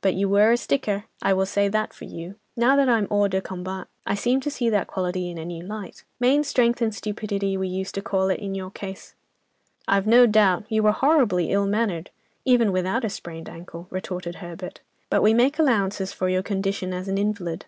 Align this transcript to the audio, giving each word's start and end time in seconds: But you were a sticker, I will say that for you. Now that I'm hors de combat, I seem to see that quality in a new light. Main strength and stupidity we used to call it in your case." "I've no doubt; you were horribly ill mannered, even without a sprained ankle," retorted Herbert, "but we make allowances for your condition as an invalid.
But 0.00 0.14
you 0.14 0.28
were 0.28 0.50
a 0.50 0.56
sticker, 0.56 1.04
I 1.22 1.32
will 1.32 1.46
say 1.46 1.68
that 1.68 1.92
for 1.94 2.06
you. 2.06 2.34
Now 2.56 2.74
that 2.74 2.88
I'm 2.88 3.06
hors 3.08 3.28
de 3.28 3.40
combat, 3.40 3.86
I 4.04 4.16
seem 4.16 4.40
to 4.40 4.50
see 4.50 4.68
that 4.68 4.88
quality 4.88 5.30
in 5.30 5.38
a 5.38 5.44
new 5.44 5.62
light. 5.64 6.02
Main 6.18 6.42
strength 6.42 6.82
and 6.82 6.92
stupidity 6.92 7.56
we 7.56 7.68
used 7.68 7.94
to 7.94 8.02
call 8.02 8.28
it 8.28 8.40
in 8.40 8.56
your 8.56 8.72
case." 8.72 9.14
"I've 9.86 10.08
no 10.08 10.26
doubt; 10.26 10.64
you 10.68 10.82
were 10.82 10.90
horribly 10.90 11.50
ill 11.52 11.68
mannered, 11.68 12.10
even 12.44 12.72
without 12.72 13.04
a 13.04 13.08
sprained 13.08 13.48
ankle," 13.48 13.86
retorted 13.90 14.34
Herbert, 14.42 14.80
"but 15.08 15.22
we 15.22 15.32
make 15.32 15.56
allowances 15.56 16.12
for 16.12 16.28
your 16.28 16.42
condition 16.42 16.92
as 16.92 17.06
an 17.06 17.16
invalid. 17.16 17.64